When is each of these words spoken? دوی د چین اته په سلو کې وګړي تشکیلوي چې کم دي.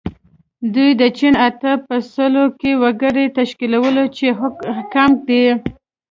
دوی 0.73 0.91
د 1.01 1.03
چین 1.17 1.33
اته 1.47 1.71
په 1.87 1.95
سلو 2.13 2.45
کې 2.59 2.71
وګړي 2.81 3.25
تشکیلوي 3.37 4.05
چې 4.17 4.27
کم 4.93 5.09
دي. 5.27 5.45